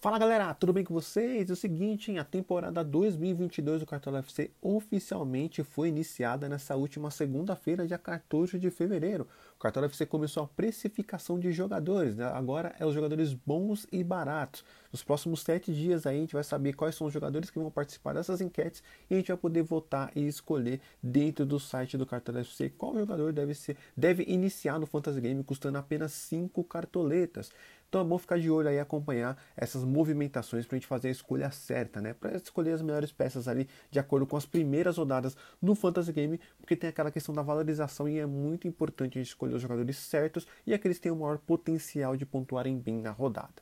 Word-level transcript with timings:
Fala 0.00 0.16
galera, 0.16 0.54
tudo 0.54 0.72
bem 0.72 0.84
com 0.84 0.94
vocês? 0.94 1.50
É 1.50 1.52
o 1.52 1.56
seguinte, 1.56 2.16
a 2.16 2.22
temporada 2.22 2.84
2022 2.84 3.80
do 3.80 3.86
Cartola 3.86 4.20
FC 4.20 4.48
oficialmente 4.62 5.64
foi 5.64 5.88
iniciada 5.88 6.48
nessa 6.48 6.76
última 6.76 7.10
segunda-feira, 7.10 7.84
dia 7.84 7.98
14 7.98 8.60
de 8.60 8.70
fevereiro. 8.70 9.26
O 9.56 9.58
Cartola 9.58 9.86
FC 9.86 10.06
começou 10.06 10.44
a 10.44 10.46
precificação 10.46 11.36
de 11.36 11.50
jogadores, 11.50 12.14
né? 12.14 12.26
agora 12.26 12.76
é 12.78 12.86
os 12.86 12.94
jogadores 12.94 13.34
bons 13.34 13.88
e 13.90 14.04
baratos. 14.04 14.64
Nos 14.92 15.02
próximos 15.02 15.40
sete 15.40 15.74
dias 15.74 16.06
aí 16.06 16.16
a 16.16 16.20
gente 16.20 16.32
vai 16.32 16.44
saber 16.44 16.74
quais 16.74 16.94
são 16.94 17.08
os 17.08 17.12
jogadores 17.12 17.50
que 17.50 17.58
vão 17.58 17.68
participar 17.68 18.14
dessas 18.14 18.40
enquetes 18.40 18.84
e 19.10 19.14
a 19.14 19.16
gente 19.16 19.28
vai 19.28 19.36
poder 19.36 19.62
votar 19.62 20.12
e 20.14 20.28
escolher 20.28 20.80
dentro 21.02 21.44
do 21.44 21.58
site 21.58 21.98
do 21.98 22.06
Cartola 22.06 22.38
FC 22.38 22.70
qual 22.70 22.94
jogador 22.94 23.32
deve 23.32 23.52
ser, 23.52 23.76
deve 23.96 24.22
iniciar 24.28 24.78
no 24.78 24.86
Fantasy 24.86 25.20
Game 25.20 25.42
custando 25.42 25.76
apenas 25.76 26.12
5 26.12 26.62
cartoletas. 26.62 27.50
Então 27.88 28.02
é 28.02 28.04
bom 28.04 28.18
ficar 28.18 28.38
de 28.38 28.50
olho 28.50 28.68
aí 28.68 28.78
acompanhar 28.78 29.36
essas 29.56 29.82
movimentações 29.82 30.66
para 30.66 30.76
a 30.76 30.78
gente 30.78 30.86
fazer 30.86 31.08
a 31.08 31.10
escolha 31.10 31.50
certa, 31.50 32.02
né? 32.02 32.12
Para 32.12 32.36
escolher 32.36 32.72
as 32.72 32.82
melhores 32.82 33.10
peças 33.10 33.48
ali 33.48 33.66
de 33.90 33.98
acordo 33.98 34.26
com 34.26 34.36
as 34.36 34.44
primeiras 34.44 34.98
rodadas 34.98 35.34
no 35.60 35.74
Fantasy 35.74 36.12
Game, 36.12 36.38
porque 36.60 36.76
tem 36.76 36.90
aquela 36.90 37.10
questão 37.10 37.34
da 37.34 37.40
valorização 37.40 38.06
e 38.06 38.18
é 38.18 38.26
muito 38.26 38.68
importante 38.68 39.18
a 39.18 39.22
gente 39.22 39.30
escolher 39.30 39.54
os 39.54 39.62
jogadores 39.62 39.96
certos 39.96 40.46
e 40.66 40.74
aqueles 40.74 40.98
que 40.98 41.04
têm 41.04 41.12
o 41.12 41.16
maior 41.16 41.38
potencial 41.38 42.14
de 42.14 42.26
pontuarem 42.26 42.78
bem 42.78 43.00
na 43.00 43.10
rodada. 43.10 43.54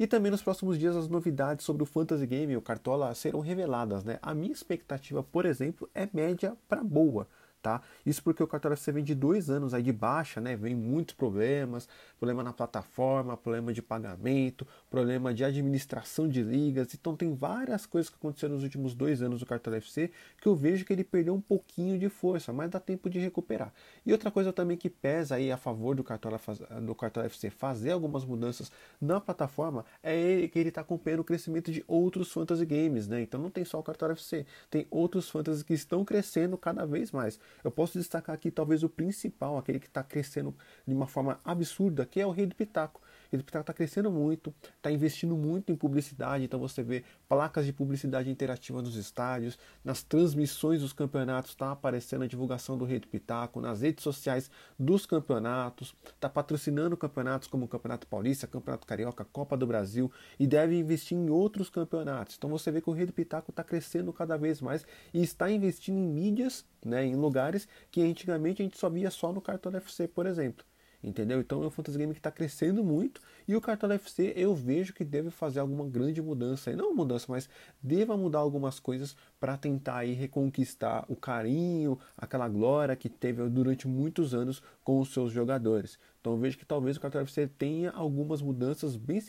E 0.00 0.06
também 0.06 0.32
nos 0.32 0.42
próximos 0.42 0.76
dias 0.76 0.96
as 0.96 1.06
novidades 1.06 1.64
sobre 1.64 1.84
o 1.84 1.86
Fantasy 1.86 2.26
Game 2.26 2.52
e 2.52 2.56
o 2.56 2.62
Cartola 2.62 3.14
serão 3.14 3.38
reveladas, 3.38 4.02
né? 4.02 4.18
A 4.20 4.34
minha 4.34 4.52
expectativa, 4.52 5.22
por 5.22 5.46
exemplo, 5.46 5.88
é 5.94 6.08
média 6.12 6.56
para 6.68 6.82
boa 6.82 7.28
tá? 7.62 7.82
Isso 8.04 8.22
porque 8.22 8.42
o 8.42 8.46
cartório 8.46 8.74
FC 8.74 8.92
vem 8.92 9.04
de 9.04 9.14
dois 9.14 9.50
anos 9.50 9.74
aí 9.74 9.82
de 9.82 9.92
baixa, 9.92 10.40
né? 10.40 10.56
Vem 10.56 10.74
muitos 10.74 11.14
problemas, 11.14 11.88
problema 12.18 12.42
na 12.42 12.52
plataforma, 12.52 13.36
problema 13.36 13.72
de 13.72 13.82
pagamento, 13.82 14.66
problema 14.88 15.32
de 15.32 15.44
administração 15.44 16.28
de 16.28 16.42
ligas. 16.42 16.94
Então 16.94 17.14
tem 17.16 17.34
várias 17.34 17.86
coisas 17.86 18.10
que 18.10 18.16
aconteceram 18.16 18.54
nos 18.54 18.62
últimos 18.62 18.94
dois 18.94 19.22
anos 19.22 19.40
do 19.40 19.46
cartório 19.46 19.78
FC 19.78 20.10
que 20.40 20.48
eu 20.48 20.54
vejo 20.54 20.84
que 20.84 20.92
ele 20.92 21.04
perdeu 21.04 21.34
um 21.34 21.40
pouquinho 21.40 21.98
de 21.98 22.08
força, 22.08 22.52
mas 22.52 22.70
dá 22.70 22.80
tempo 22.80 23.08
de 23.08 23.18
recuperar. 23.18 23.72
E 24.04 24.12
outra 24.12 24.30
coisa 24.30 24.52
também 24.52 24.76
que 24.76 24.88
pesa 24.88 25.36
aí 25.36 25.52
a 25.52 25.56
favor 25.56 25.94
do 25.94 26.02
cartório, 26.02 26.38
do 26.82 26.94
cartório 26.94 27.26
FC 27.26 27.50
fazer 27.50 27.92
algumas 27.92 28.24
mudanças 28.24 28.70
na 29.00 29.20
plataforma 29.20 29.84
é 30.02 30.48
que 30.48 30.58
ele 30.58 30.70
está 30.70 30.80
acompanhando 30.80 31.20
o 31.20 31.24
crescimento 31.24 31.70
de 31.70 31.84
outros 31.86 32.32
fantasy 32.32 32.64
games, 32.64 33.06
né? 33.06 33.22
Então 33.22 33.40
não 33.40 33.50
tem 33.50 33.64
só 33.64 33.78
o 33.78 33.82
cartório 33.82 34.12
FC, 34.14 34.46
tem 34.70 34.86
outros 34.90 35.28
fantasy 35.28 35.64
que 35.64 35.74
estão 35.74 36.04
crescendo 36.04 36.56
cada 36.56 36.86
vez 36.86 37.12
mais. 37.12 37.38
Eu 37.62 37.70
posso 37.70 37.98
destacar 37.98 38.34
aqui 38.34 38.50
talvez 38.50 38.82
o 38.82 38.88
principal, 38.88 39.58
aquele 39.58 39.78
que 39.78 39.86
está 39.86 40.02
crescendo 40.02 40.54
de 40.86 40.94
uma 40.94 41.06
forma 41.06 41.38
absurda, 41.44 42.06
que 42.06 42.20
é 42.20 42.26
o 42.26 42.30
Rei 42.30 42.46
do 42.46 42.54
Pitaco. 42.54 43.00
Ele 43.32 43.42
está 43.42 43.72
crescendo 43.72 44.10
muito, 44.10 44.52
está 44.76 44.90
investindo 44.90 45.36
muito 45.36 45.70
em 45.70 45.76
publicidade, 45.76 46.44
então 46.44 46.58
você 46.58 46.82
vê 46.82 47.04
placas 47.28 47.64
de 47.64 47.72
publicidade 47.72 48.30
interativa 48.30 48.82
nos 48.82 48.96
estádios, 48.96 49.58
nas 49.84 50.02
transmissões 50.02 50.80
dos 50.80 50.92
campeonatos, 50.92 51.52
está 51.52 51.70
aparecendo 51.70 52.24
a 52.24 52.26
divulgação 52.26 52.76
do 52.76 52.84
Rei 52.84 52.98
do 52.98 53.08
Pitaco, 53.08 53.60
nas 53.60 53.80
redes 53.82 54.02
sociais 54.02 54.50
dos 54.78 55.06
campeonatos, 55.06 55.94
está 56.14 56.28
patrocinando 56.28 56.96
campeonatos 56.96 57.48
como 57.48 57.64
o 57.64 57.68
Campeonato 57.68 58.06
Paulista, 58.06 58.46
Campeonato 58.46 58.86
Carioca, 58.86 59.24
Copa 59.24 59.56
do 59.56 59.66
Brasil 59.66 60.10
e 60.38 60.46
deve 60.46 60.76
investir 60.76 61.16
em 61.16 61.30
outros 61.30 61.70
campeonatos. 61.70 62.36
Então 62.36 62.50
você 62.50 62.70
vê 62.70 62.80
que 62.80 62.90
o 62.90 62.92
Rei 62.92 63.06
do 63.06 63.12
Pitaco 63.12 63.50
está 63.50 63.62
crescendo 63.62 64.12
cada 64.12 64.36
vez 64.36 64.60
mais 64.60 64.84
e 65.14 65.22
está 65.22 65.50
investindo 65.50 65.98
em 65.98 66.06
mídias, 66.06 66.64
né, 66.84 67.04
em 67.04 67.14
lugares 67.14 67.68
que 67.90 68.02
antigamente 68.02 68.62
a 68.62 68.64
gente 68.64 68.78
só 68.78 68.88
via 68.88 69.10
só 69.10 69.32
no 69.32 69.40
Cartão 69.40 69.74
FC, 69.74 70.08
por 70.08 70.26
exemplo 70.26 70.69
entendeu? 71.02 71.40
Então 71.40 71.62
é 71.62 71.66
um 71.66 71.70
fantasy 71.70 71.98
game 71.98 72.12
que 72.12 72.20
está 72.20 72.30
crescendo 72.30 72.84
muito 72.84 73.20
e 73.48 73.56
o 73.56 73.60
Cartola 73.60 73.94
FC 73.94 74.32
eu 74.36 74.54
vejo 74.54 74.92
que 74.92 75.04
deve 75.04 75.30
fazer 75.30 75.60
alguma 75.60 75.86
grande 75.86 76.20
mudança, 76.20 76.74
não 76.76 76.94
mudança, 76.94 77.26
mas 77.28 77.48
deva 77.82 78.16
mudar 78.16 78.38
algumas 78.40 78.78
coisas 78.78 79.16
para 79.38 79.56
tentar 79.56 79.98
aí 79.98 80.12
reconquistar 80.12 81.04
o 81.08 81.16
carinho, 81.16 81.98
aquela 82.16 82.48
glória 82.48 82.94
que 82.96 83.08
teve 83.08 83.48
durante 83.48 83.88
muitos 83.88 84.34
anos 84.34 84.62
com 84.84 85.00
os 85.00 85.12
seus 85.12 85.32
jogadores. 85.32 85.98
Então 86.20 86.36
vejo 86.36 86.58
que 86.58 86.66
talvez 86.66 86.96
o 86.96 87.00
Cartola 87.00 87.24
FC 87.24 87.46
tenha 87.46 87.90
algumas 87.92 88.42
mudanças 88.42 88.94
bem 88.94 89.20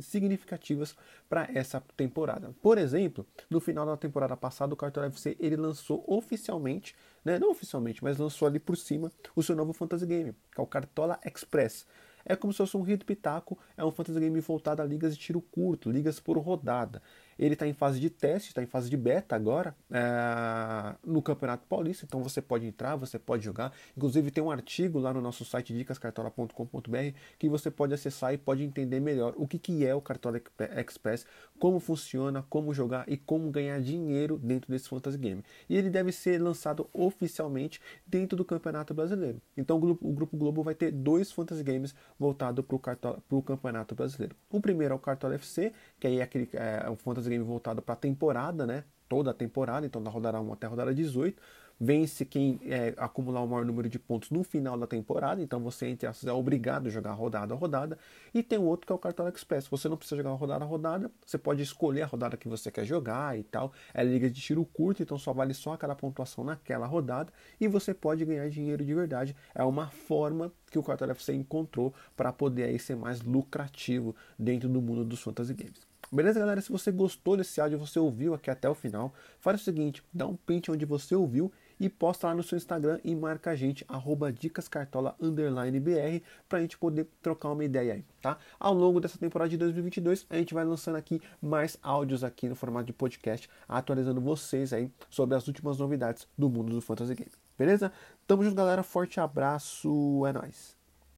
significativas 0.00 0.96
para 1.28 1.48
essa 1.54 1.82
temporada. 1.96 2.54
Por 2.62 2.78
exemplo, 2.78 3.26
no 3.50 3.60
final 3.60 3.84
da 3.84 3.96
temporada 3.96 4.36
passada 4.36 4.72
o 4.72 4.76
Cartola 4.76 5.06
FC 5.06 5.36
ele 5.38 5.56
lançou 5.56 6.02
oficialmente 6.06 6.94
né? 7.24 7.38
não 7.38 7.50
oficialmente, 7.50 8.02
mas 8.02 8.16
lançou 8.16 8.48
ali 8.48 8.58
por 8.58 8.76
cima 8.76 9.12
o 9.36 9.42
seu 9.42 9.54
novo 9.54 9.72
fantasy 9.72 10.06
game, 10.06 10.32
que 10.32 10.60
é 10.60 10.62
o 10.62 10.66
Cartola 10.66 11.18
Express. 11.24 11.86
É 12.24 12.34
como 12.34 12.52
se 12.52 12.58
fosse 12.58 12.76
um 12.76 12.82
Rito 12.82 13.06
Pitaco, 13.06 13.58
é 13.76 13.84
um 13.84 13.90
fantasy 13.90 14.18
game 14.20 14.40
voltado 14.40 14.82
a 14.82 14.84
ligas 14.84 15.16
de 15.16 15.22
tiro 15.22 15.40
curto, 15.40 15.90
ligas 15.90 16.20
por 16.20 16.36
rodada. 16.38 17.02
Ele 17.38 17.54
está 17.54 17.66
em 17.66 17.72
fase 17.72 18.00
de 18.00 18.10
teste, 18.10 18.48
está 18.48 18.62
em 18.62 18.66
fase 18.66 18.90
de 18.90 18.96
beta 18.96 19.36
agora 19.36 19.74
é, 19.90 20.96
no 21.04 21.22
Campeonato 21.22 21.66
Paulista, 21.66 22.04
então 22.04 22.22
você 22.22 22.42
pode 22.42 22.66
entrar, 22.66 22.96
você 22.96 23.18
pode 23.18 23.44
jogar. 23.44 23.72
Inclusive 23.96 24.30
tem 24.30 24.42
um 24.42 24.50
artigo 24.50 24.98
lá 24.98 25.12
no 25.12 25.20
nosso 25.20 25.44
site 25.44 25.72
dicascartola.com.br 25.72 27.14
que 27.38 27.48
você 27.48 27.70
pode 27.70 27.94
acessar 27.94 28.34
e 28.34 28.38
pode 28.38 28.62
entender 28.62 29.00
melhor 29.00 29.34
o 29.36 29.46
que, 29.46 29.58
que 29.58 29.86
é 29.86 29.94
o 29.94 30.00
Cartola 30.00 30.40
Express, 30.76 31.26
como 31.58 31.78
funciona, 31.78 32.44
como 32.48 32.74
jogar 32.74 33.04
e 33.08 33.16
como 33.16 33.50
ganhar 33.50 33.80
dinheiro 33.80 34.38
dentro 34.38 34.70
desse 34.70 34.88
fantasy 34.88 35.18
game. 35.18 35.44
E 35.68 35.76
ele 35.76 35.90
deve 35.90 36.12
ser 36.12 36.40
lançado 36.40 36.88
oficialmente 36.92 37.80
dentro 38.06 38.36
do 38.36 38.44
Campeonato 38.44 38.92
Brasileiro. 38.94 39.40
Então 39.56 39.76
o 39.76 39.80
Grupo, 39.80 40.08
o 40.08 40.12
Grupo 40.12 40.36
Globo 40.36 40.62
vai 40.62 40.74
ter 40.74 40.90
dois 40.90 41.30
fantasy 41.30 41.62
games 41.62 41.94
voltados 42.18 42.64
para 42.64 43.36
o 43.36 43.42
Campeonato 43.42 43.94
Brasileiro. 43.94 44.34
O 44.50 44.60
primeiro 44.60 44.94
é 44.94 44.96
o 44.96 44.98
Cartola 44.98 45.34
FC, 45.34 45.72
que 46.00 46.06
aí 46.06 46.18
é 46.18 46.22
aquele 46.22 46.48
é, 46.52 46.88
um 46.90 46.96
fantasy 46.96 47.27
game 47.28 47.44
voltado 47.44 47.82
para 47.82 47.94
a 47.94 47.96
temporada, 47.96 48.66
né? 48.66 48.84
Toda 49.08 49.30
a 49.30 49.34
temporada, 49.34 49.86
então 49.86 50.02
da 50.02 50.10
rodada 50.10 50.40
1 50.40 50.52
até 50.52 50.66
a 50.66 50.70
rodada 50.70 50.94
18. 50.94 51.40
Vence 51.80 52.24
quem 52.24 52.58
é, 52.64 52.92
acumular 52.96 53.40
o 53.40 53.46
maior 53.46 53.64
número 53.64 53.88
de 53.88 54.00
pontos 54.00 54.30
no 54.30 54.42
final 54.42 54.76
da 54.76 54.86
temporada, 54.86 55.40
então 55.40 55.60
você, 55.60 55.86
entre 55.86 56.08
é 56.08 56.32
obrigado 56.32 56.88
a 56.88 56.90
jogar 56.90 57.12
rodada 57.12 57.54
a 57.54 57.56
rodada. 57.56 57.96
E 58.34 58.42
tem 58.42 58.58
outro 58.58 58.84
que 58.84 58.92
é 58.92 58.96
o 58.96 58.98
Cartola 58.98 59.30
Express. 59.30 59.68
Você 59.68 59.88
não 59.88 59.96
precisa 59.96 60.16
jogar 60.16 60.32
rodada 60.32 60.64
a 60.64 60.66
rodada, 60.66 61.08
você 61.24 61.38
pode 61.38 61.62
escolher 61.62 62.02
a 62.02 62.06
rodada 62.06 62.36
que 62.36 62.48
você 62.48 62.68
quer 62.72 62.84
jogar 62.84 63.38
e 63.38 63.44
tal. 63.44 63.72
É 63.94 64.02
liga 64.02 64.28
de 64.28 64.40
tiro 64.40 64.64
curto, 64.64 65.04
então 65.04 65.16
só 65.16 65.32
vale 65.32 65.54
só 65.54 65.74
aquela 65.74 65.94
pontuação 65.94 66.42
naquela 66.42 66.86
rodada 66.86 67.32
e 67.60 67.68
você 67.68 67.94
pode 67.94 68.24
ganhar 68.24 68.48
dinheiro 68.50 68.84
de 68.84 68.92
verdade. 68.92 69.36
É 69.54 69.62
uma 69.62 69.86
forma 69.86 70.52
que 70.72 70.80
o 70.80 70.82
Cartola 70.82 71.12
FC 71.12 71.32
encontrou 71.32 71.94
para 72.16 72.32
poder 72.32 72.64
aí 72.64 72.78
ser 72.80 72.96
mais 72.96 73.22
lucrativo 73.22 74.16
dentro 74.36 74.68
do 74.68 74.82
mundo 74.82 75.04
dos 75.04 75.20
fantasy 75.20 75.54
games. 75.54 75.87
Beleza, 76.10 76.40
galera? 76.40 76.60
Se 76.60 76.72
você 76.72 76.90
gostou 76.90 77.36
desse 77.36 77.60
áudio, 77.60 77.78
você 77.78 77.98
ouviu 77.98 78.32
aqui 78.32 78.50
até 78.50 78.68
o 78.68 78.74
final, 78.74 79.12
faz 79.38 79.60
o 79.60 79.64
seguinte, 79.64 80.02
dá 80.12 80.26
um 80.26 80.36
print 80.36 80.70
onde 80.70 80.86
você 80.86 81.14
ouviu 81.14 81.52
e 81.78 81.88
posta 81.88 82.28
lá 82.28 82.34
no 82.34 82.42
seu 82.42 82.56
Instagram 82.56 82.98
e 83.04 83.14
marca 83.14 83.50
a 83.50 83.56
gente, 83.56 83.84
arroba 83.86 84.32
dicascartola_br, 84.32 86.22
pra 86.48 86.60
gente 86.60 86.78
poder 86.78 87.06
trocar 87.22 87.50
uma 87.50 87.62
ideia 87.62 87.92
aí, 87.92 88.04
tá? 88.22 88.38
Ao 88.58 88.72
longo 88.72 89.00
dessa 89.00 89.18
temporada 89.18 89.50
de 89.50 89.58
2022, 89.58 90.26
a 90.30 90.36
gente 90.36 90.54
vai 90.54 90.64
lançando 90.64 90.96
aqui 90.96 91.20
mais 91.42 91.78
áudios 91.82 92.24
aqui 92.24 92.48
no 92.48 92.56
formato 92.56 92.86
de 92.86 92.94
podcast, 92.94 93.48
atualizando 93.68 94.20
vocês 94.20 94.72
aí 94.72 94.90
sobre 95.10 95.36
as 95.36 95.46
últimas 95.46 95.78
novidades 95.78 96.26
do 96.36 96.48
mundo 96.48 96.72
do 96.72 96.80
Fantasy 96.80 97.14
Game. 97.14 97.30
Beleza? 97.58 97.92
Tamo 98.26 98.42
junto, 98.42 98.54
galera. 98.54 98.82
Forte 98.82 99.20
abraço. 99.20 100.24
É 100.26 100.32
nóis. 100.32 100.77